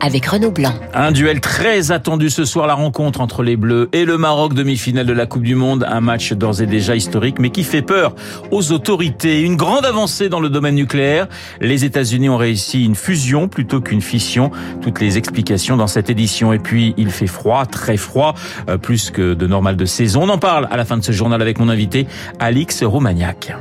avec 0.00 0.26
Renaud 0.26 0.50
Blanc. 0.50 0.72
Un 0.94 1.12
duel 1.12 1.40
très 1.40 1.92
attendu 1.92 2.30
ce 2.30 2.44
soir, 2.44 2.66
la 2.66 2.74
rencontre 2.74 3.20
entre 3.20 3.42
les 3.42 3.56
Bleus 3.56 3.88
et 3.92 4.04
le 4.04 4.18
Maroc, 4.18 4.54
demi-finale 4.54 5.06
de 5.06 5.12
la 5.12 5.26
Coupe 5.26 5.42
du 5.42 5.54
Monde. 5.54 5.86
Un 5.88 6.00
match 6.00 6.32
d'ores 6.32 6.62
et 6.62 6.66
déjà 6.66 6.96
historique, 6.96 7.38
mais 7.38 7.50
qui 7.50 7.64
fait 7.64 7.82
peur 7.82 8.14
aux 8.50 8.72
autorités. 8.72 9.42
Une 9.42 9.56
grande 9.56 9.84
avancée 9.84 10.28
dans 10.28 10.40
le 10.40 10.48
domaine 10.48 10.74
nucléaire. 10.74 11.28
Les 11.60 11.84
États-Unis 11.84 12.28
ont 12.28 12.36
réussi 12.36 12.84
une 12.84 12.94
fusion 12.94 13.48
plutôt 13.48 13.80
qu'une 13.80 14.02
fission. 14.02 14.50
Toutes 14.82 15.00
les 15.00 15.18
explications 15.18 15.76
dans 15.76 15.86
cette 15.86 16.10
édition. 16.10 16.52
Et 16.52 16.58
puis, 16.58 16.94
il 16.96 17.10
fait 17.10 17.26
froid, 17.26 17.66
très 17.66 17.96
froid, 17.96 18.34
euh, 18.68 18.78
plus 18.78 19.10
que 19.10 19.34
de 19.34 19.46
normal 19.46 19.76
de 19.76 19.84
saison. 19.84 20.22
On 20.22 20.28
en 20.28 20.38
parle 20.38 20.68
à 20.70 20.76
la 20.76 20.84
fin 20.84 20.96
de 20.96 21.04
ce 21.04 21.12
journal 21.12 21.40
avec 21.42 21.58
mon 21.58 21.68
invité, 21.68 22.06
Alix 22.38 22.82
Romagnac. 22.82 23.54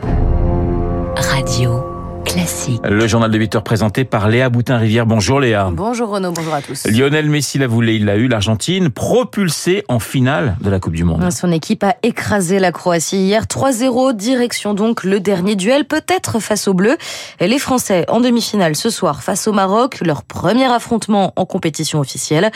Radio. 1.16 1.88
Classique. 2.29 2.79
Le 2.88 3.07
journal 3.07 3.31
de 3.31 3.38
8 3.39 3.55
heures 3.55 3.63
présenté 3.63 4.03
par 4.03 4.29
Léa 4.29 4.49
Boutin-Rivière. 4.49 5.07
Bonjour 5.07 5.39
Léa. 5.39 5.71
Bonjour 5.73 6.09
Renaud, 6.09 6.31
bonjour 6.31 6.53
à 6.53 6.61
tous. 6.61 6.85
Lionel 6.85 7.27
Messi 7.27 7.57
l'a 7.57 7.65
voulu, 7.65 7.95
il 7.95 8.05
l'a 8.05 8.17
eu, 8.17 8.27
l'Argentine, 8.27 8.91
propulsée 8.91 9.83
en 9.88 9.97
finale 9.97 10.55
de 10.61 10.69
la 10.69 10.79
Coupe 10.79 10.93
du 10.93 11.03
Monde. 11.03 11.31
Son 11.31 11.52
équipe 11.52 11.83
a 11.83 11.95
écrasé 12.03 12.59
la 12.59 12.71
Croatie 12.71 13.17
hier 13.17 13.45
3-0, 13.45 14.15
direction 14.15 14.75
donc 14.75 15.03
le 15.03 15.19
dernier 15.19 15.55
duel, 15.55 15.85
peut-être 15.85 16.39
face 16.39 16.67
aux 16.67 16.75
Bleus. 16.75 16.97
Les 17.39 17.57
Français 17.57 18.05
en 18.09 18.19
demi-finale 18.19 18.75
ce 18.75 18.91
soir 18.91 19.23
face 19.23 19.47
au 19.47 19.52
Maroc, 19.52 19.99
leur 20.02 20.21
premier 20.21 20.71
affrontement 20.71 21.33
en 21.35 21.45
compétition 21.45 21.99
officielle. 21.99 22.52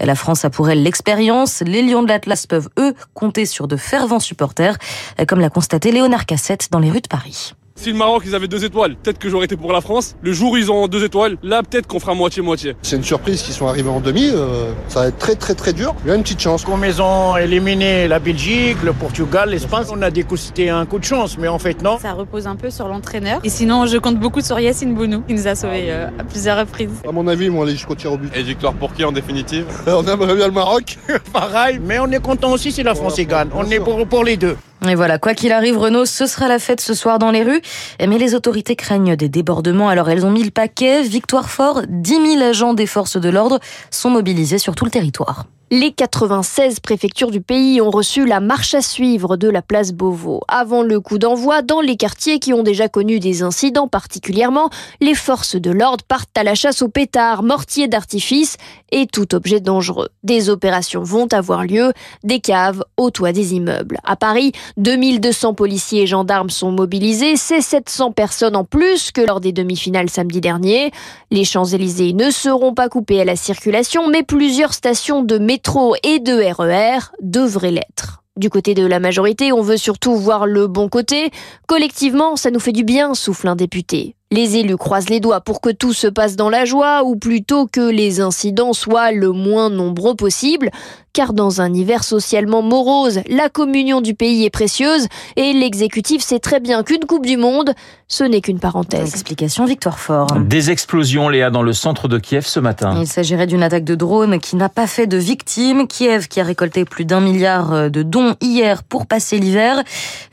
La 0.00 0.14
France 0.14 0.46
a 0.46 0.50
pour 0.50 0.70
elle 0.70 0.82
l'expérience, 0.82 1.62
les 1.66 1.82
Lions 1.82 2.02
de 2.02 2.08
l'Atlas 2.08 2.46
peuvent 2.46 2.70
eux 2.78 2.94
compter 3.12 3.44
sur 3.44 3.68
de 3.68 3.76
fervents 3.76 4.20
supporters, 4.20 4.78
comme 5.26 5.40
l'a 5.40 5.50
constaté 5.50 5.92
Léonard 5.92 6.24
Cassette 6.24 6.68
dans 6.70 6.78
les 6.78 6.90
rues 6.90 7.02
de 7.02 7.08
Paris. 7.08 7.52
Si 7.78 7.92
le 7.92 7.96
Maroc 7.96 8.24
ils 8.26 8.34
avaient 8.34 8.48
deux 8.48 8.64
étoiles, 8.64 8.96
peut-être 8.96 9.20
que 9.20 9.30
j'aurais 9.30 9.44
été 9.44 9.56
pour 9.56 9.72
la 9.72 9.80
France. 9.80 10.16
Le 10.20 10.32
jour 10.32 10.52
où 10.52 10.56
ils 10.56 10.72
ont 10.72 10.88
deux 10.88 11.04
étoiles, 11.04 11.36
là 11.44 11.62
peut-être 11.62 11.86
qu'on 11.86 12.00
fera 12.00 12.12
moitié-moitié. 12.12 12.74
C'est 12.82 12.96
une 12.96 13.04
surprise 13.04 13.40
qu'ils 13.40 13.54
sont 13.54 13.68
arrivés 13.68 13.88
en 13.88 14.00
demi. 14.00 14.30
Euh, 14.34 14.72
ça 14.88 15.02
va 15.02 15.06
être 15.06 15.18
très 15.18 15.36
très 15.36 15.54
très 15.54 15.72
dur. 15.72 15.94
Il 16.04 16.08
y 16.08 16.10
a 16.10 16.16
une 16.16 16.22
petite 16.22 16.40
chance. 16.40 16.64
Comme 16.64 16.84
ils 16.84 17.00
ont 17.00 17.36
éliminé 17.36 18.08
la 18.08 18.18
Belgique, 18.18 18.78
le 18.82 18.92
Portugal, 18.92 19.50
l'Espagne, 19.50 19.84
on 19.92 20.02
a 20.02 20.10
dit 20.10 20.24
que 20.24 20.34
c'était 20.34 20.70
un 20.70 20.86
coup 20.86 20.98
de 20.98 21.04
chance, 21.04 21.38
mais 21.38 21.46
en 21.46 21.60
fait 21.60 21.80
non. 21.80 21.98
Ça 22.00 22.14
repose 22.14 22.48
un 22.48 22.56
peu 22.56 22.68
sur 22.70 22.88
l'entraîneur. 22.88 23.38
Et 23.44 23.48
sinon, 23.48 23.86
je 23.86 23.96
compte 23.98 24.18
beaucoup 24.18 24.40
sur 24.40 24.58
Yacine 24.58 24.94
Bounou, 24.94 25.20
qui 25.20 25.34
nous 25.34 25.46
a 25.46 25.54
sauvés 25.54 25.86
euh, 25.90 26.08
à 26.18 26.24
plusieurs 26.24 26.58
reprises. 26.58 26.90
À 27.08 27.12
mon 27.12 27.28
avis, 27.28 27.48
moi, 27.48 27.62
aller 27.64 27.74
jusqu'au 27.74 27.94
tir 27.94 28.12
au 28.12 28.18
but. 28.18 28.32
Et 28.34 28.42
victoire 28.42 28.74
pour 28.74 28.92
qui 28.92 29.04
en 29.04 29.12
définitive? 29.12 29.66
On 29.86 30.04
aimerait 30.04 30.34
bien 30.34 30.46
le 30.46 30.52
Maroc. 30.52 30.98
Pareil, 31.32 31.78
mais 31.80 32.00
on 32.00 32.10
est 32.10 32.20
content 32.20 32.50
aussi 32.50 32.72
si 32.72 32.82
la 32.82 32.96
France 32.96 33.18
y 33.18 33.26
gagne. 33.26 33.50
On 33.54 33.70
est 33.70 33.78
pour, 33.78 34.04
pour 34.08 34.24
les 34.24 34.36
deux. 34.36 34.56
Et 34.86 34.94
voilà, 34.94 35.18
quoi 35.18 35.34
qu'il 35.34 35.52
arrive, 35.52 35.76
Renault, 35.76 36.06
ce 36.06 36.26
sera 36.26 36.46
la 36.46 36.58
fête 36.58 36.80
ce 36.80 36.94
soir 36.94 37.18
dans 37.18 37.30
les 37.30 37.42
rues. 37.42 37.62
Mais 38.00 38.18
les 38.18 38.34
autorités 38.34 38.76
craignent 38.76 39.16
des 39.16 39.28
débordements, 39.28 39.88
alors 39.88 40.08
elles 40.08 40.24
ont 40.24 40.30
mis 40.30 40.44
le 40.44 40.50
paquet. 40.50 41.02
Victoire 41.02 41.50
fort, 41.50 41.82
10 41.88 42.36
000 42.38 42.42
agents 42.42 42.74
des 42.74 42.86
forces 42.86 43.16
de 43.16 43.28
l'ordre 43.28 43.58
sont 43.90 44.10
mobilisés 44.10 44.58
sur 44.58 44.74
tout 44.74 44.84
le 44.84 44.90
territoire. 44.90 45.46
Les 45.70 45.92
96 45.92 46.80
préfectures 46.80 47.30
du 47.30 47.42
pays 47.42 47.82
ont 47.82 47.90
reçu 47.90 48.24
la 48.24 48.40
marche 48.40 48.72
à 48.72 48.80
suivre 48.80 49.36
de 49.36 49.50
la 49.50 49.60
place 49.60 49.92
Beauvau. 49.92 50.40
Avant 50.48 50.80
le 50.80 50.98
coup 50.98 51.18
d'envoi, 51.18 51.60
dans 51.60 51.82
les 51.82 51.96
quartiers 51.96 52.38
qui 52.38 52.54
ont 52.54 52.62
déjà 52.62 52.88
connu 52.88 53.20
des 53.20 53.42
incidents 53.42 53.86
particulièrement, 53.86 54.70
les 55.02 55.14
forces 55.14 55.56
de 55.56 55.70
l'ordre 55.70 56.04
partent 56.08 56.38
à 56.38 56.42
la 56.42 56.54
chasse 56.54 56.80
aux 56.80 56.88
pétards, 56.88 57.42
mortiers 57.42 57.86
d'artifice 57.86 58.56
et 58.92 59.06
tout 59.06 59.34
objet 59.34 59.60
dangereux. 59.60 60.08
Des 60.22 60.48
opérations 60.48 61.02
vont 61.02 61.28
avoir 61.32 61.64
lieu, 61.64 61.92
des 62.24 62.40
caves 62.40 62.82
au 62.96 63.10
toit 63.10 63.32
des 63.32 63.52
immeubles. 63.52 63.98
À 64.04 64.16
Paris, 64.16 64.52
2200 64.78 65.52
policiers 65.52 66.04
et 66.04 66.06
gendarmes 66.06 66.48
sont 66.48 66.72
mobilisés, 66.72 67.36
c'est 67.36 67.60
700 67.60 68.12
personnes 68.12 68.56
en 68.56 68.64
plus 68.64 69.12
que 69.12 69.20
lors 69.20 69.40
des 69.40 69.52
demi-finales 69.52 70.08
samedi 70.08 70.40
dernier. 70.40 70.92
Les 71.30 71.44
Champs-Élysées 71.44 72.14
ne 72.14 72.30
seront 72.30 72.72
pas 72.72 72.88
coupés 72.88 73.20
à 73.20 73.26
la 73.26 73.36
circulation, 73.36 74.08
mais 74.08 74.22
plusieurs 74.22 74.72
stations 74.72 75.22
de 75.22 75.36
métro 75.36 75.57
et 76.02 76.20
de 76.20 76.34
RER 76.34 77.12
devraient 77.20 77.70
l'être. 77.70 78.22
Du 78.36 78.50
côté 78.50 78.74
de 78.74 78.86
la 78.86 79.00
majorité, 79.00 79.52
on 79.52 79.62
veut 79.62 79.76
surtout 79.76 80.14
voir 80.14 80.46
le 80.46 80.68
bon 80.68 80.88
côté. 80.88 81.32
Collectivement, 81.66 82.36
ça 82.36 82.52
nous 82.52 82.60
fait 82.60 82.72
du 82.72 82.84
bien, 82.84 83.14
souffle 83.14 83.48
un 83.48 83.56
député. 83.56 84.14
Les 84.30 84.56
élus 84.56 84.76
croisent 84.76 85.08
les 85.08 85.18
doigts 85.18 85.40
pour 85.40 85.60
que 85.60 85.70
tout 85.70 85.92
se 85.92 86.06
passe 86.06 86.36
dans 86.36 86.50
la 86.50 86.64
joie, 86.64 87.02
ou 87.02 87.16
plutôt 87.16 87.66
que 87.66 87.90
les 87.90 88.20
incidents 88.20 88.74
soient 88.74 89.10
le 89.10 89.32
moins 89.32 89.70
nombreux 89.70 90.14
possible, 90.14 90.70
car 91.12 91.32
dans 91.32 91.60
un 91.60 91.72
hiver 91.72 92.04
socialement 92.04 92.62
morose, 92.62 93.20
la 93.28 93.48
communion 93.48 94.00
du 94.00 94.14
pays 94.14 94.44
est 94.44 94.50
précieuse, 94.50 95.06
et 95.36 95.52
l'exécutif 95.52 96.22
sait 96.22 96.38
très 96.38 96.60
bien 96.60 96.82
qu'une 96.82 97.04
Coupe 97.06 97.26
du 97.26 97.36
Monde, 97.36 97.72
ce 98.06 98.24
n'est 98.24 98.40
qu'une 98.40 98.60
parenthèse. 98.60 99.10
Explication 99.10 99.64
Victoire 99.64 99.98
Fort. 99.98 100.28
Des 100.40 100.70
explosions, 100.70 101.28
Léa, 101.28 101.50
dans 101.50 101.62
le 101.62 101.72
centre 101.72 102.08
de 102.08 102.18
Kiev 102.18 102.46
ce 102.46 102.60
matin. 102.60 102.96
Il 103.00 103.06
s'agirait 103.06 103.46
d'une 103.46 103.62
attaque 103.62 103.84
de 103.84 103.94
drone 103.94 104.38
qui 104.38 104.56
n'a 104.56 104.68
pas 104.68 104.86
fait 104.86 105.06
de 105.06 105.16
victimes. 105.16 105.86
Kiev 105.86 106.28
qui 106.28 106.40
a 106.40 106.44
récolté 106.44 106.84
plus 106.84 107.04
d'un 107.04 107.20
milliard 107.20 107.90
de 107.90 108.02
dons 108.02 108.34
hier 108.40 108.82
pour 108.82 109.06
passer 109.06 109.38
l'hiver. 109.38 109.82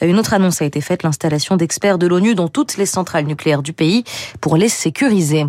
Une 0.01 0.19
autre 0.19 0.33
annonce 0.33 0.61
a 0.61 0.65
été 0.65 0.81
faite, 0.81 1.03
l'installation 1.03 1.57
d'experts 1.57 1.97
de 1.97 2.07
l'ONU 2.07 2.35
dans 2.35 2.47
toutes 2.47 2.77
les 2.77 2.85
centrales 2.85 3.25
nucléaires 3.25 3.63
du 3.63 3.73
pays 3.73 4.03
pour 4.41 4.57
les 4.57 4.69
sécuriser. 4.69 5.45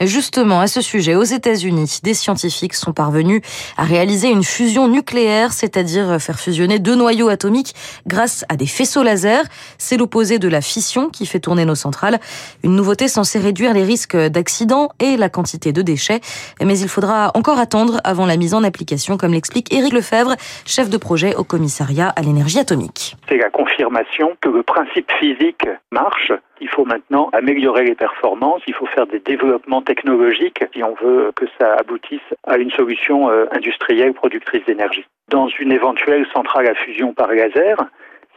Justement, 0.00 0.60
à 0.60 0.66
ce 0.66 0.80
sujet, 0.80 1.14
aux 1.14 1.24
États-Unis, 1.24 1.98
des 2.02 2.14
scientifiques 2.14 2.74
sont 2.74 2.92
parvenus 2.92 3.42
à 3.76 3.84
réaliser 3.84 4.28
une 4.28 4.44
fusion 4.44 4.65
nucléaire, 4.74 5.52
c'est-à-dire 5.52 6.20
faire 6.20 6.38
fusionner 6.38 6.78
deux 6.78 6.94
noyaux 6.94 7.28
atomiques 7.28 7.74
grâce 8.06 8.44
à 8.48 8.56
des 8.56 8.66
faisceaux 8.66 9.02
laser. 9.02 9.44
C'est 9.78 9.96
l'opposé 9.96 10.38
de 10.38 10.48
la 10.48 10.60
fission 10.60 11.08
qui 11.08 11.26
fait 11.26 11.40
tourner 11.40 11.64
nos 11.64 11.74
centrales. 11.74 12.18
Une 12.62 12.76
nouveauté 12.76 13.08
censée 13.08 13.38
réduire 13.38 13.72
les 13.72 13.84
risques 13.84 14.16
d'accidents 14.16 14.90
et 15.00 15.16
la 15.16 15.28
quantité 15.28 15.72
de 15.72 15.82
déchets. 15.82 16.20
Mais 16.62 16.78
il 16.78 16.88
faudra 16.88 17.30
encore 17.34 17.58
attendre 17.58 18.00
avant 18.04 18.26
la 18.26 18.36
mise 18.36 18.54
en 18.54 18.62
application, 18.64 19.16
comme 19.16 19.32
l'explique 19.32 19.72
Éric 19.72 19.92
Lefebvre, 19.92 20.34
chef 20.66 20.90
de 20.90 20.96
projet 20.96 21.34
au 21.36 21.44
commissariat 21.44 22.12
à 22.16 22.22
l'énergie 22.22 22.58
atomique. 22.58 23.16
C'est 23.28 23.38
la 23.38 23.50
confirmation 23.50 24.36
que 24.40 24.48
le 24.48 24.62
principe 24.62 25.10
physique 25.20 25.66
marche. 25.90 26.32
Il 26.60 26.68
faut 26.68 26.86
maintenant 26.86 27.28
améliorer 27.34 27.84
les 27.84 27.94
performances, 27.94 28.62
il 28.66 28.72
faut 28.72 28.86
faire 28.86 29.06
des 29.06 29.18
développements 29.18 29.82
technologiques 29.82 30.64
si 30.72 30.82
on 30.82 30.94
veut 30.94 31.30
que 31.36 31.44
ça 31.58 31.74
aboutisse 31.74 32.20
à 32.46 32.56
une 32.56 32.70
solution 32.70 33.28
industrielle 33.52 34.14
productrice 34.14 34.55
d'énergie. 34.64 35.04
Dans 35.28 35.48
une 35.48 35.72
éventuelle 35.72 36.26
centrale 36.32 36.68
à 36.68 36.74
fusion 36.74 37.12
par 37.12 37.32
laser, 37.32 37.76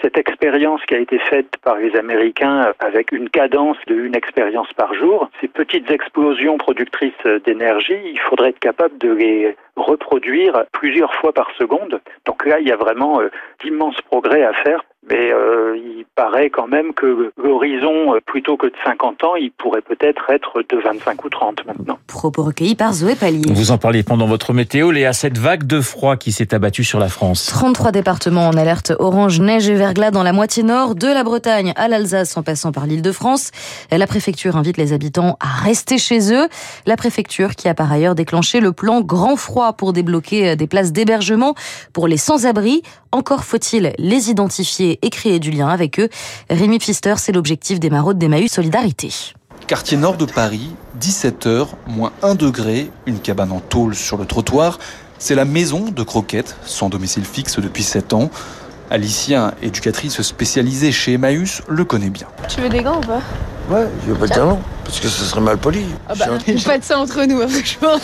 cette 0.01 0.17
expérience 0.17 0.81
qui 0.85 0.95
a 0.95 0.99
été 0.99 1.19
faite 1.19 1.57
par 1.63 1.77
les 1.77 1.95
Américains 1.95 2.73
avec 2.79 3.11
une 3.11 3.29
cadence 3.29 3.77
de 3.87 3.95
une 3.95 4.15
expérience 4.15 4.71
par 4.73 4.93
jour, 4.93 5.29
ces 5.41 5.47
petites 5.47 5.91
explosions 5.91 6.57
productrices 6.57 7.25
d'énergie, 7.45 7.99
il 8.05 8.19
faudrait 8.19 8.49
être 8.49 8.59
capable 8.59 8.97
de 8.97 9.11
les 9.11 9.55
reproduire 9.75 10.63
plusieurs 10.71 11.13
fois 11.15 11.33
par 11.33 11.51
seconde. 11.57 11.99
Donc 12.25 12.45
là, 12.45 12.59
il 12.59 12.67
y 12.67 12.71
a 12.71 12.77
vraiment 12.77 13.21
d'immenses 13.61 14.01
progrès 14.01 14.43
à 14.43 14.53
faire. 14.53 14.83
Mais 15.09 15.31
euh, 15.31 15.75
il 15.77 16.05
paraît 16.15 16.49
quand 16.49 16.67
même 16.67 16.93
que 16.93 17.31
l'horizon, 17.41 18.19
plutôt 18.25 18.57
que 18.57 18.67
de 18.67 18.73
50 18.83 19.23
ans, 19.23 19.35
il 19.35 19.51
pourrait 19.51 19.81
peut-être 19.81 20.29
être 20.29 20.61
de 20.69 20.77
25 20.77 21.23
ou 21.23 21.29
30 21.29 21.65
maintenant. 21.65 21.97
Propos 22.07 22.43
recueillis 22.43 22.75
par 22.75 22.93
Zoé 22.93 23.15
Pallier. 23.15 23.41
Vous 23.49 23.71
en 23.71 23.77
parliez 23.77 24.03
pendant 24.03 24.27
votre 24.27 24.53
météo, 24.53 24.91
Léa, 24.91 25.13
cette 25.13 25.37
vague 25.37 25.65
de 25.65 25.81
froid 25.81 26.17
qui 26.17 26.31
s'est 26.31 26.53
abattue 26.53 26.83
sur 26.83 26.99
la 26.99 27.07
France. 27.07 27.45
33 27.47 27.91
départements 27.91 28.47
en 28.47 28.53
alerte 28.53 28.91
orange, 28.99 29.39
neige 29.39 29.69
et 29.69 29.75
verglas 29.75 30.11
dans 30.11 30.23
la 30.23 30.33
moitié 30.33 30.63
nord, 30.63 30.95
de 30.95 31.07
la 31.07 31.23
Bretagne 31.23 31.73
à 31.75 31.87
l'Alsace 31.87 32.35
en 32.37 32.43
passant 32.43 32.71
par 32.71 32.85
l'île 32.85 33.01
de 33.01 33.11
France. 33.11 33.51
La 33.91 34.07
préfecture 34.07 34.57
invite 34.57 34.77
les 34.77 34.93
habitants 34.93 35.37
à 35.39 35.63
rester 35.63 35.97
chez 35.97 36.33
eux. 36.33 36.47
La 36.85 36.97
préfecture 36.97 37.55
qui 37.55 37.67
a 37.67 37.73
par 37.73 37.91
ailleurs 37.91 38.15
déclenché 38.15 38.59
le 38.59 38.71
plan 38.71 39.01
grand 39.01 39.35
froid 39.35 39.73
pour 39.73 39.93
débloquer 39.93 40.55
des 40.55 40.67
places 40.67 40.91
d'hébergement 40.91 41.55
pour 41.93 42.07
les 42.07 42.17
sans-abri. 42.17 42.83
Encore 43.11 43.43
faut-il 43.43 43.93
les 43.97 44.29
identifier 44.29 44.98
et 45.01 45.09
créer 45.09 45.39
du 45.39 45.51
lien 45.51 45.67
avec 45.67 45.99
eux. 45.99 46.09
Rémi 46.49 46.79
Pfister, 46.79 47.15
c'est 47.17 47.31
l'objectif 47.31 47.79
des 47.79 47.89
maraudes 47.89 48.17
d'Emmaüs 48.17 48.51
Solidarité. 48.51 49.13
Quartier 49.67 49.97
nord 49.97 50.17
de 50.17 50.25
Paris, 50.25 50.71
17h, 50.99 51.67
moins 51.87 52.11
1 52.23 52.35
degré, 52.35 52.89
une 53.05 53.19
cabane 53.19 53.51
en 53.51 53.59
tôle 53.59 53.93
sur 53.95 54.17
le 54.17 54.25
trottoir. 54.25 54.79
C'est 55.19 55.35
la 55.35 55.45
maison 55.45 55.91
de 55.91 56.03
Croquette, 56.03 56.55
sans 56.65 56.89
domicile 56.89 57.25
fixe 57.25 57.59
depuis 57.59 57.83
7 57.83 58.13
ans. 58.13 58.31
Alicia, 58.89 59.53
éducatrice 59.61 60.21
spécialisée 60.23 60.91
chez 60.91 61.13
Emmaüs, 61.13 61.61
le 61.67 61.85
connaît 61.85 62.09
bien. 62.09 62.27
Tu 62.47 62.61
veux 62.61 62.69
des 62.69 62.81
gants 62.81 62.97
ou 62.97 63.05
pas? 63.05 63.21
Ouais, 63.69 63.87
je 64.03 64.13
veux 64.13 64.17
pas 64.17 64.25
de 64.25 64.33
talent, 64.33 64.59
parce 64.83 64.99
que 64.99 65.07
ce 65.07 65.23
serait 65.23 65.41
mal 65.41 65.59
poli. 65.59 65.85
Ah 66.07 66.13
bah, 66.17 66.25
pas 66.65 66.77
de 66.79 66.83
ça 66.83 66.97
entre 66.97 67.23
nous, 67.25 67.47
franchement. 67.47 67.99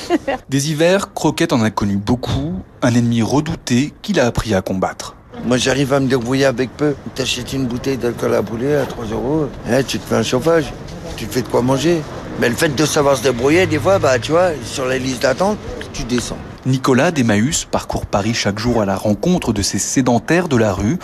Des 0.48 0.70
hivers, 0.70 1.12
Croquette 1.16 1.54
en 1.54 1.62
a 1.64 1.72
connu 1.72 1.98
beaucoup, 1.98 2.54
un 2.84 2.94
ennemi 2.94 3.24
redouté 3.24 3.92
qu'il 4.04 4.20
a 4.20 4.28
appris 4.28 4.54
à 4.54 4.62
combattre. 4.62 5.16
Moi, 5.46 5.58
j'arrive 5.58 5.94
à 5.94 6.00
me 6.00 6.08
débrouiller 6.08 6.46
avec 6.46 6.76
peu. 6.76 6.96
T'achètes 7.14 7.54
une 7.54 7.68
bouteille 7.68 7.98
d'alcool 7.98 8.34
à 8.34 8.42
brûler 8.42 8.74
à 8.74 8.86
3 8.86 9.06
euros, 9.06 9.48
eh, 9.70 9.84
tu 9.84 10.00
te 10.00 10.08
fais 10.08 10.16
un 10.16 10.24
chauffage, 10.24 10.74
tu 11.18 11.28
te 11.28 11.34
fais 11.34 11.44
de 11.44 11.48
quoi 11.48 11.62
manger. 11.62 12.02
Mais 12.40 12.50
le 12.50 12.56
fait 12.56 12.76
de 12.76 12.86
savoir 12.86 13.16
se 13.16 13.22
débrouiller, 13.22 13.68
des 13.68 13.78
fois, 13.78 14.00
bah, 14.00 14.18
tu 14.18 14.32
vois, 14.32 14.50
sur 14.64 14.88
les 14.88 14.98
listes 14.98 15.22
d'attente, 15.22 15.58
tu 15.94 16.04
descends. 16.04 16.38
Nicolas 16.66 17.12
d'Emmaüs 17.12 17.66
parcourt 17.66 18.08
Paris 18.08 18.34
chaque 18.34 18.58
jour 18.58 18.82
à 18.82 18.86
la 18.86 18.96
rencontre 18.96 19.54
de 19.54 19.62
ces 19.62 19.78
sédentaires 19.78 20.48
de 20.48 20.58
la 20.58 20.74
rue. 20.74 20.98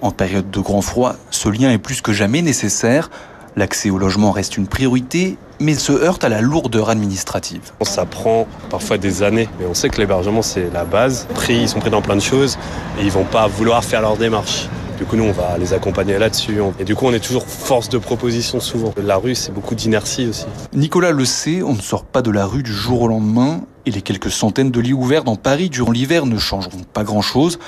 En 0.00 0.10
période 0.10 0.50
de 0.50 0.58
grand 0.58 0.82
froid, 0.82 1.14
ce 1.30 1.48
lien 1.48 1.70
est 1.70 1.78
plus 1.78 2.00
que 2.00 2.12
jamais 2.12 2.42
nécessaire. 2.42 3.10
L'accès 3.56 3.90
au 3.90 3.98
logement 3.98 4.32
reste 4.32 4.56
une 4.56 4.66
priorité, 4.66 5.38
mais 5.60 5.74
se 5.74 5.92
heurte 5.92 6.24
à 6.24 6.28
la 6.28 6.40
lourdeur 6.40 6.90
administrative. 6.90 7.60
Ça 7.82 8.04
prend 8.04 8.48
parfois 8.68 8.98
des 8.98 9.22
années, 9.22 9.48
mais 9.60 9.66
on 9.66 9.74
sait 9.74 9.88
que 9.88 9.98
l'hébergement 9.98 10.42
c'est 10.42 10.70
la 10.72 10.84
base. 10.84 11.28
Pris, 11.34 11.58
ils 11.58 11.68
sont 11.68 11.78
pris 11.78 11.90
dans 11.90 12.02
plein 12.02 12.16
de 12.16 12.20
choses 12.20 12.58
et 12.98 13.04
ils 13.04 13.12
vont 13.12 13.24
pas 13.24 13.46
vouloir 13.46 13.84
faire 13.84 14.00
leur 14.00 14.16
démarche. 14.16 14.68
Du 14.98 15.04
coup, 15.04 15.16
nous, 15.16 15.24
on 15.24 15.32
va 15.32 15.56
les 15.58 15.72
accompagner 15.72 16.18
là-dessus. 16.18 16.58
Et 16.78 16.84
du 16.84 16.94
coup, 16.94 17.06
on 17.06 17.12
est 17.12 17.24
toujours 17.24 17.46
force 17.46 17.88
de 17.88 17.98
proposition 17.98 18.60
souvent. 18.60 18.92
La 18.96 19.16
rue, 19.16 19.34
c'est 19.34 19.52
beaucoup 19.52 19.74
d'inertie 19.74 20.28
aussi. 20.28 20.46
Nicolas 20.72 21.10
le 21.10 21.24
sait, 21.24 21.62
on 21.62 21.74
ne 21.74 21.80
sort 21.80 22.04
pas 22.04 22.22
de 22.22 22.30
la 22.30 22.46
rue 22.46 22.62
du 22.62 22.72
jour 22.72 23.02
au 23.02 23.08
lendemain. 23.08 23.62
Et 23.86 23.90
les 23.90 24.02
quelques 24.02 24.30
centaines 24.30 24.70
de 24.70 24.80
lits 24.80 24.92
ouverts 24.92 25.24
dans 25.24 25.36
Paris 25.36 25.68
durant 25.68 25.90
l'hiver 25.92 26.26
ne 26.26 26.38
changeront 26.38 26.82
pas 26.92 27.04
grand-chose. 27.04 27.58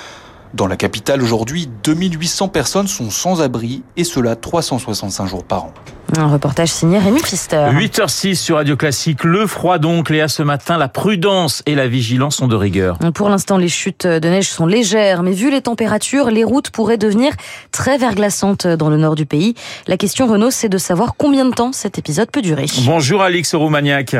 Dans 0.53 0.67
la 0.67 0.75
capitale 0.75 1.21
aujourd'hui, 1.21 1.69
2800 1.83 2.47
personnes 2.47 2.87
sont 2.87 3.09
sans 3.09 3.41
abri, 3.41 3.83
et 3.95 4.03
cela 4.03 4.35
365 4.35 5.27
jours 5.27 5.43
par 5.43 5.65
an. 5.65 5.73
Un 6.17 6.27
reportage 6.27 6.69
signé 6.69 6.99
Rémi 6.99 7.19
Pfister. 7.19 7.69
8h06 7.73 8.35
sur 8.35 8.55
Radio 8.55 8.77
Classique. 8.77 9.25
Le 9.25 9.45
froid 9.45 9.77
donc, 9.77 10.09
Léa, 10.09 10.29
ce 10.29 10.41
matin, 10.41 10.77
la 10.77 10.87
prudence 10.87 11.63
et 11.65 11.75
la 11.75 11.87
vigilance 11.87 12.37
sont 12.37 12.47
de 12.47 12.55
rigueur. 12.55 12.97
Pour 13.13 13.29
l'instant, 13.29 13.57
les 13.57 13.67
chutes 13.67 14.07
de 14.07 14.29
neige 14.29 14.47
sont 14.49 14.65
légères, 14.65 15.21
mais 15.21 15.33
vu 15.33 15.51
les 15.51 15.61
températures, 15.61 16.31
les 16.31 16.45
routes 16.45 16.69
pourraient 16.69 16.97
devenir 16.97 17.33
très 17.71 17.97
verglaçantes 17.97 18.67
dans 18.67 18.89
le 18.89 18.97
nord 18.97 19.15
du 19.15 19.25
pays. 19.25 19.53
La 19.87 19.97
question, 19.97 20.27
Renaud, 20.27 20.51
c'est 20.51 20.69
de 20.69 20.77
savoir 20.77 21.15
combien 21.17 21.43
de 21.43 21.53
temps 21.53 21.73
cet 21.73 21.99
épisode 21.99 22.31
peut 22.31 22.41
durer. 22.41 22.67
Bonjour 22.85 23.21
Alix 23.21 23.53
Roumaniac. 23.53 24.15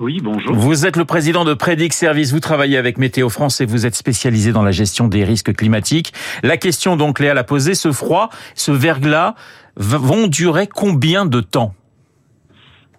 Oui, 0.00 0.20
bonjour. 0.22 0.54
Vous 0.54 0.86
êtes 0.86 0.96
le 0.96 1.04
président 1.04 1.44
de 1.44 1.54
Predic 1.54 1.92
Service, 1.92 2.32
vous 2.32 2.38
travaillez 2.38 2.76
avec 2.76 2.98
Météo 2.98 3.28
France 3.28 3.60
et 3.60 3.66
vous 3.66 3.84
êtes 3.84 3.96
spécialisé 3.96 4.52
dans 4.52 4.62
la 4.62 4.70
gestion 4.70 5.08
des 5.08 5.24
risques 5.24 5.52
climatiques. 5.54 6.12
La 6.44 6.56
question 6.56 6.96
donc 6.96 7.18
Léa 7.18 7.34
l'a 7.34 7.42
posée, 7.42 7.74
ce 7.74 7.90
froid, 7.90 8.30
ce 8.54 8.70
verglas 8.70 9.34
vont 9.76 10.28
durer 10.28 10.68
combien 10.68 11.26
de 11.26 11.40
temps? 11.40 11.74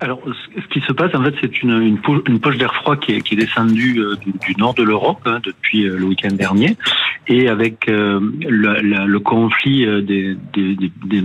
Alors, 0.02 0.22
ce 0.26 0.68
qui 0.68 0.80
se 0.82 0.94
passe, 0.94 1.14
en 1.14 1.24
fait, 1.24 1.36
c'est 1.42 1.62
une, 1.62 1.82
une, 1.82 2.00
poche, 2.00 2.22
une 2.28 2.40
poche 2.40 2.58
d'air 2.58 2.74
froid 2.74 2.96
qui 2.96 3.14
est, 3.14 3.22
qui 3.22 3.34
est 3.34 3.38
descendue 3.38 4.00
euh, 4.00 4.16
du, 4.16 4.32
du, 4.32 4.56
nord 4.58 4.74
de 4.74 4.84
l'Europe 4.84 5.20
hein, 5.26 5.40
depuis 5.44 5.86
euh, 5.86 5.98
le 5.98 6.06
week-end 6.06 6.32
dernier, 6.32 6.78
et 7.28 7.50
avec 7.50 7.90
euh, 7.90 8.20
le, 8.42 9.18
conflit 9.20 9.86
des, 10.04 10.38
des, 10.54 11.24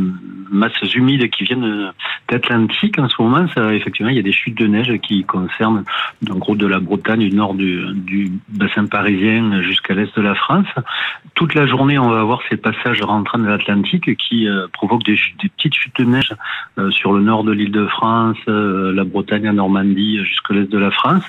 masses 0.50 0.94
humides 0.94 1.30
qui 1.30 1.44
viennent 1.44 1.92
d'Atlantique 2.28 2.98
en 2.98 3.08
ce 3.08 3.20
moment, 3.20 3.46
ça, 3.54 3.72
effectivement, 3.74 4.10
il 4.10 4.16
y 4.16 4.20
a 4.20 4.22
des 4.22 4.32
chutes 4.32 4.56
de 4.58 4.66
neige 4.66 4.92
qui 5.02 5.24
concernent, 5.24 5.84
en 6.30 6.36
gros, 6.36 6.56
de 6.56 6.66
la 6.66 6.80
Bretagne, 6.80 7.28
du 7.28 7.34
nord 7.34 7.54
du, 7.54 7.82
du 7.94 8.32
bassin 8.48 8.86
parisien 8.86 9.60
jusqu'à 9.62 9.94
l'est 9.94 10.14
de 10.16 10.22
la 10.22 10.34
France. 10.34 10.66
Toute 11.34 11.54
la 11.54 11.66
journée, 11.66 11.98
on 11.98 12.08
va 12.08 12.20
avoir 12.20 12.40
ces 12.48 12.56
passages 12.56 13.02
rentrant 13.02 13.38
de 13.38 13.46
l'Atlantique 13.46 14.16
qui 14.16 14.46
provoquent 14.72 15.04
des, 15.04 15.18
des, 15.42 15.48
petites 15.48 15.74
chutes 15.74 15.96
de 15.98 16.04
neige 16.04 16.34
sur 16.90 17.12
le 17.12 17.20
nord 17.20 17.44
de 17.44 17.52
l'île 17.52 17.72
de 17.72 17.86
France 17.86 18.38
la 18.46 19.04
Bretagne, 19.04 19.46
à 19.46 19.52
Normandie, 19.52 20.24
jusqu'à 20.24 20.54
l'est 20.54 20.70
de 20.70 20.78
la 20.78 20.90
France. 20.90 21.28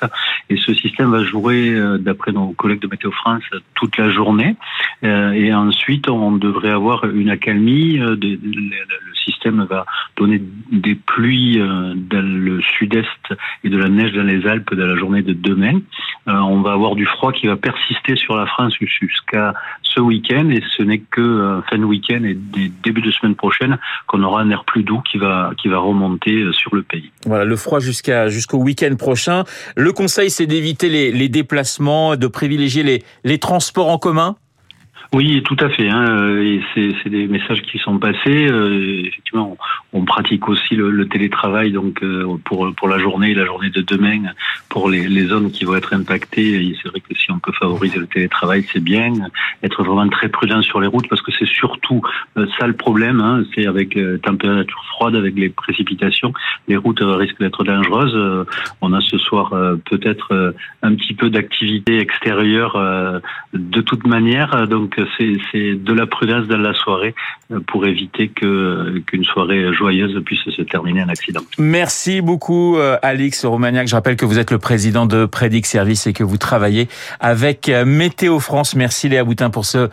Et 0.50 0.58
ce 0.58 0.74
système 0.74 1.12
va 1.12 1.24
jouer, 1.24 1.76
d'après 2.00 2.32
nos 2.32 2.52
collègues 2.54 2.82
de 2.82 2.88
Météo 2.88 3.12
France, 3.12 3.44
toute 3.74 3.98
la 3.98 4.10
journée. 4.10 4.56
Et 5.04 5.54
ensuite, 5.54 6.10
on 6.10 6.34
devrait 6.34 6.72
avoir 6.72 7.06
une 7.06 7.30
accalmie. 7.30 7.98
Le 7.98 9.15
système 9.26 9.66
va 9.70 9.86
donner 10.18 10.42
des 10.72 10.96
pluies 10.96 11.58
dans 11.60 12.26
le 12.26 12.62
sud-est 12.62 13.08
et 13.64 13.70
de 13.70 13.78
la 13.78 13.90
neige 13.90 14.14
dans 14.14 14.24
les 14.24 14.48
Alpes 14.48 14.74
dans 14.74 14.86
la 14.86 14.96
journée 14.96 15.22
de 15.22 15.34
demain. 15.34 15.80
On 16.28 16.62
va 16.62 16.74
avoir 16.74 16.96
du 16.96 17.06
froid 17.06 17.32
qui 17.32 17.48
va 17.48 17.56
persister 17.56 18.16
sur 18.16 18.36
la 18.36 18.46
France 18.46 18.74
jusqu'à 18.80 19.54
ce 19.82 20.00
week-end. 20.00 20.50
Et 20.50 20.62
ce 20.78 20.84
n'est 20.84 21.00
que 21.00 21.62
fin 21.70 21.78
de 21.78 21.84
week-end 21.84 22.24
et 22.24 22.38
début 22.84 23.02
de 23.02 23.12
semaine 23.12 23.36
prochaine 23.36 23.78
qu'on 24.08 24.24
aura 24.24 24.42
un 24.42 24.50
air 24.50 24.64
plus 24.66 24.84
doux 24.84 25.02
qui 25.02 25.18
va, 25.18 25.52
qui 25.58 25.68
va 25.68 25.80
remonter 25.80 26.46
sur 26.54 26.76
le 26.76 26.84
pays. 26.84 27.12
Voilà, 27.26 27.46
le 27.46 27.56
froid 27.56 27.80
jusqu'à 27.80 28.30
jusqu'au 28.30 28.58
week-end 28.58 28.96
prochain. 28.96 29.44
Le 29.76 29.92
conseil, 29.92 30.30
c'est 30.30 30.46
d'éviter 30.46 30.90
les, 30.90 31.12
les, 31.12 31.30
déplacements, 31.30 32.16
de 32.16 32.28
privilégier 32.28 32.84
les, 32.84 33.04
les 33.24 33.40
transports 33.40 33.90
en 33.90 33.98
commun. 33.98 34.36
Oui, 35.14 35.42
tout 35.44 35.58
à 35.60 35.70
fait. 35.70 35.90
Hein. 35.90 36.38
Et 36.42 36.62
c'est 36.74 37.10
des 37.10 37.28
messages 37.28 37.62
qui 37.62 37.78
sont 37.80 37.98
passés. 38.00 38.48
Euh, 38.48 39.04
effectivement, 39.06 39.58
on, 39.94 40.06
pratique 40.06 40.48
aussi 40.50 40.76
le, 40.76 40.92
le 40.92 41.08
télétravail 41.08 41.72
donc 41.72 42.04
euh, 42.04 42.38
pour 42.46 42.74
pour 42.76 42.88
la 42.88 43.00
journée, 43.00 43.34
la 43.34 43.46
journée 43.46 43.70
de 43.70 43.82
demain, 43.82 44.22
pour 44.76 44.90
les, 44.90 45.08
les 45.08 45.28
zones 45.28 45.52
qui 45.52 45.64
vont 45.64 45.78
être 45.78 45.94
impactées. 45.94 46.76
C'est 46.84 46.90
vrai 46.90 47.00
que 47.00 47.16
si 47.16 47.32
on 47.32 47.40
peut 47.40 47.54
favoriser 47.58 47.98
le 47.98 48.08
télétravail, 48.08 48.66
c'est 48.74 48.84
bien. 48.84 49.14
Être 49.64 49.82
vraiment 49.86 50.10
très 50.10 50.28
prudent 50.28 50.62
sur 50.62 50.82
les 50.82 50.88
routes 50.88 51.08
parce 51.08 51.22
que 51.22 51.32
c'est 51.32 51.48
surtout 51.48 52.02
euh, 52.36 52.46
ça 52.60 52.68
le 52.68 52.74
problème. 52.74 53.22
Hein. 53.22 53.46
C'est 53.56 53.68
avec 53.68 53.96
euh, 53.96 54.18
température 54.18 54.84
froide, 54.90 55.16
avec 55.16 55.36
les 55.36 55.48
précipitations, 55.48 56.34
les 56.68 56.76
routes 56.76 57.00
risquent 57.02 57.40
d'être 57.40 57.64
dangereuses. 57.64 58.16
Euh, 58.16 58.44
on 58.82 58.92
a 58.92 59.00
ce 59.00 59.18
soir 59.18 59.54
euh, 59.54 59.78
peut-être 59.90 60.54
un 60.82 60.94
petit 60.96 61.14
peu 61.14 61.30
d'activité 61.30 62.00
extérieure 62.00 62.74
de 63.54 63.82
toute 63.82 64.06
manière, 64.06 64.68
donc 64.68 65.00
c'est 65.18 65.76
de 65.76 65.94
la 65.94 66.06
prudence 66.06 66.48
dans 66.48 66.58
la 66.58 66.74
soirée 66.74 67.16
pour 67.68 67.86
éviter 67.86 68.28
que 68.28 69.00
qu'une 69.08 69.24
soirée 69.24 69.74
joyeuse 69.74 70.22
puisse 70.26 70.44
se 70.44 70.62
terminer 70.64 71.04
en 71.04 71.10
accident. 71.10 71.42
Merci 71.58 72.22
beaucoup 72.22 72.78
Alix 73.02 73.46
Romagnac. 73.46 73.88
Je 73.88 73.96
rappelle 73.96 74.16
que 74.16 74.26
vous 74.26 74.40
êtes 74.40 74.52
le 74.52 74.60
président 74.66 75.06
de 75.06 75.26
Prédic 75.28 75.68
Service 75.68 76.08
et 76.08 76.14
que 76.14 76.24
vous 76.24 76.40
travaillez 76.40 76.90
avec 77.20 77.72
Météo 77.86 78.40
France. 78.40 78.76
Merci 78.76 79.10
Léa 79.10 79.24
Boutin 79.24 79.52
pour 79.52 79.64
ce 79.64 79.90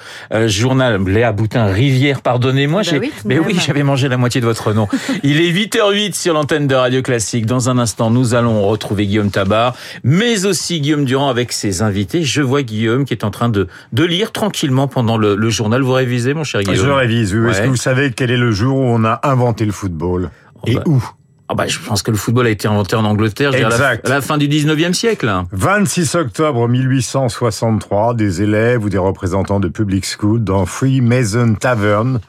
journal. 0.47 0.99
Léa 1.07 1.33
Boutin 1.33 1.67
Rivière, 1.67 2.23
pardonnez-moi. 2.23 2.81
Bah 2.83 2.97
oui, 2.99 3.13
mais 3.27 3.39
oui, 3.39 3.59
j'avais 3.65 3.83
mangé 3.83 4.09
la 4.09 4.17
moitié 4.17 4.41
de 4.41 4.47
votre 4.47 4.73
nom. 4.73 4.89
Il 5.23 5.43
est 5.43 5.53
8h08 5.53 6.15
sur 6.15 6.33
l'antenne 6.33 6.67
de 6.67 6.75
Radio 6.75 7.03
Classique. 7.03 7.45
Dans 7.45 7.69
un 7.69 7.77
instant, 7.77 8.11
nous 8.11 8.33
allons 8.33 8.67
retrouver 8.67 9.07
Guillaume 9.07 9.31
Tabar, 9.31 9.77
mais 10.05 10.47
aussi 10.47 10.81
Guillaume 10.81 11.05
Durand 11.05 11.29
avec 11.29 11.53
ses 11.53 11.83
invités. 11.83 12.23
Je 12.23 12.41
vois 12.41 12.63
Guillaume 12.63 13.05
qui 13.05 13.13
est 13.13 13.25
en 13.25 13.31
train 13.31 13.51
de, 13.51 13.69
de 13.93 14.05
lire 14.05 14.33
tranquillement 14.33 14.89
pendant 14.89 15.19
le, 15.19 15.37
le 15.37 15.51
journal. 15.51 15.83
Vous 15.83 15.93
révisez, 15.93 16.33
mon 16.33 16.45
cher 16.45 16.63
Guillaume? 16.63 16.87
Je 16.87 16.91
révise, 16.91 17.35
oui. 17.35 17.41
Ouais. 17.41 17.51
Est-ce 17.51 17.61
que 17.61 17.69
vous 17.69 17.77
savez 17.77 18.11
quel 18.11 18.31
est 18.31 18.39
le 18.39 18.53
jour 18.53 18.79
où 18.79 18.85
on 18.85 19.05
a 19.05 19.21
inventé 19.23 19.67
le 19.67 19.73
football 19.73 20.31
Et 20.67 20.77
bah. 20.77 20.83
où? 20.87 21.05
Ah 21.53 21.55
bah, 21.55 21.67
je 21.67 21.79
pense 21.79 22.01
que 22.01 22.11
le 22.11 22.17
football 22.17 22.47
a 22.47 22.51
été 22.51 22.67
inventé 22.67 22.97
en 22.97 23.05
Angleterre 23.05 23.53
à 23.53 23.59
la, 23.59 23.89
à 23.89 24.09
la, 24.09 24.21
fin 24.23 24.39
du 24.39 24.49
19e 24.49 24.95
siècle. 24.95 25.31
26 25.53 26.15
octobre 26.15 26.67
1863, 26.67 28.15
des 28.15 28.41
élèves 28.41 28.83
ou 28.83 28.89
des 28.89 28.97
représentants 28.97 29.61
de 29.61 29.69
public 29.69 30.07
school 30.07 30.43
dans 30.43 30.65
Freemason 30.65 31.55
Tavern. 31.61 32.21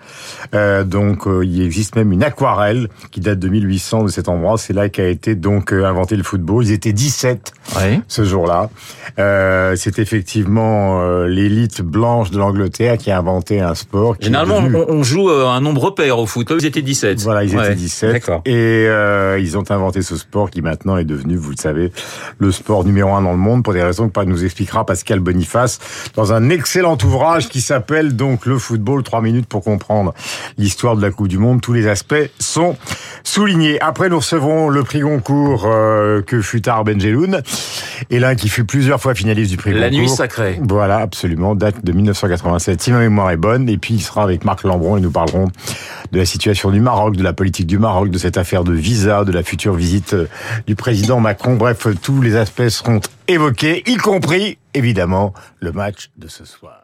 Euh, 0.54 0.84
donc 0.84 1.26
euh, 1.26 1.46
il 1.46 1.62
existe 1.62 1.96
même 1.96 2.12
une 2.12 2.22
aquarelle 2.22 2.90
qui 3.12 3.22
date 3.22 3.40
de 3.40 3.48
1800 3.48 4.04
de 4.04 4.08
cet 4.10 4.28
endroit. 4.28 4.58
C'est 4.58 4.74
là 4.74 4.90
qu'a 4.90 5.08
été 5.08 5.36
donc 5.36 5.72
euh, 5.72 5.86
inventé 5.86 6.18
le 6.18 6.24
football. 6.24 6.66
Ils 6.66 6.74
étaient 6.74 6.92
17 6.92 7.54
oui. 7.78 8.02
ce 8.10 8.26
jour-là. 8.26 8.70
C'est 9.78 10.00
effectivement 10.00 11.24
l'élite 11.24 11.82
blanche 11.82 12.30
de 12.32 12.40
l'Angleterre 12.40 12.98
qui 12.98 13.10
a 13.10 13.18
inventé 13.18 13.62
un 13.62 13.74
sport. 13.74 14.18
Qui 14.18 14.26
Généralement, 14.26 14.62
devenu... 14.62 14.84
on, 14.90 14.96
on, 14.96 15.04
joue 15.04 15.30
un 15.30 15.62
nombre 15.62 15.92
pair 15.92 16.20
au 16.20 16.26
foot. 16.26 16.50
Là, 16.50 16.58
ils 16.60 16.66
étaient 16.66 16.82
17. 16.82 17.22
Voilà, 17.22 17.46
ils 17.46 17.56
ouais. 17.56 17.68
étaient 17.68 17.76
17. 17.76 18.32
Et 18.46 18.88
euh, 19.14 19.40
ils 19.40 19.58
ont 19.58 19.64
inventé 19.70 20.02
ce 20.02 20.18
sport 20.18 20.50
qui 20.50 20.62
maintenant 20.62 20.98
est 20.98 21.06
devenu, 21.06 21.36
vous 21.36 21.52
le 21.52 21.58
savez, 21.58 21.92
le 22.40 22.52
sport 22.52 22.84
numéro 22.84 23.14
un 23.14 23.22
dans 23.22 23.32
le 23.32 23.38
monde 23.38 23.64
pour 23.64 23.74
des 23.74 23.84
raisons 23.84 24.10
que 24.10 24.24
nous 24.26 24.44
expliquera 24.44 24.86
Pascal 24.86 25.20
Boniface 25.20 25.80
dans 26.16 26.34
un 26.34 26.50
excellent 26.50 26.98
ouvrage 27.04 27.50
qui 27.50 27.62
s'appelle 27.62 28.16
donc 28.16 28.46
Le 28.46 28.58
football 28.58 29.04
3 29.04 29.22
minutes 29.22 29.48
pour 29.48 29.64
comprendre 29.64 30.14
l'histoire 30.58 30.96
de 30.96 31.02
la 31.02 31.12
Coupe 31.12 31.28
du 31.28 31.38
Monde. 31.38 31.62
Tous 31.62 31.74
les 31.74 31.88
aspects 31.88 32.30
sont 32.40 32.78
soulignés. 33.24 33.80
Après, 33.82 34.10
nous 34.10 34.18
recevrons 34.18 34.70
le 34.70 34.84
prix 34.84 35.02
Goncourt 35.02 35.66
euh, 35.66 36.22
que 36.22 36.42
fut 36.42 36.62
Tar 36.62 36.84
Benjeloun 36.84 37.42
et 38.10 38.20
l'un 38.20 38.36
qui 38.36 38.50
fut 38.50 38.66
plusieurs 38.66 39.02
fois 39.02 39.16
finaliste 39.16 39.52
du 39.52 39.58
prix 39.58 39.72
la 39.72 39.90
Goncourt. 39.90 39.98
La 39.98 40.02
nuit 40.02 40.10
sacrée. 40.10 40.60
Voilà, 40.62 40.98
absolument. 40.98 41.56
Date 41.56 41.84
de 41.84 41.92
1987. 41.92 42.82
Si 42.82 42.92
ma 42.92 43.00
mémoire 43.00 43.32
est 43.32 43.38
bonne. 43.38 43.70
Et 43.70 43.78
puis, 43.78 43.96
il 43.96 44.02
sera 44.02 44.24
avec 44.24 44.46
Marc 44.46 44.64
Lambron 44.64 44.98
et 44.98 45.02
nous 45.02 45.12
parlerons 45.12 45.48
de 46.12 46.18
la 46.18 46.26
situation 46.26 46.72
du 46.72 46.80
Maroc, 46.80 47.16
de 47.16 47.24
la 47.24 47.34
politique 47.34 47.68
du 47.68 47.80
Maroc, 47.80 48.10
de 48.10 48.18
cette 48.18 48.38
affaire 48.38 48.64
de 48.64 48.74
visa, 48.94 49.26
de 49.26 49.32
la 49.32 49.42
future 49.42 49.74
visite 49.74 50.16
du 50.68 50.76
président 50.76 51.20
Macron. 51.20 51.56
Bref, 51.56 51.88
tous 52.00 52.22
les 52.22 52.36
aspects 52.36 52.70
seront 52.70 53.02
évoqués, 53.28 53.82
y 53.88 53.98
compris, 53.98 54.60
évidemment, 54.76 55.34
le 55.60 55.72
match 55.72 56.12
de 56.18 56.28
ce 56.28 56.46
soir. 56.46 56.84